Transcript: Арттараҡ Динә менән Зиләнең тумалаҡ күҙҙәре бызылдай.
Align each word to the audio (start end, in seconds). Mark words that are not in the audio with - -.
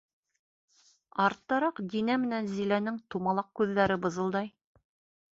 Арттараҡ 1.25 1.81
Динә 1.91 2.15
менән 2.23 2.49
Зиләнең 2.53 2.97
тумалаҡ 3.15 3.51
күҙҙәре 3.61 3.99
бызылдай. 4.07 4.51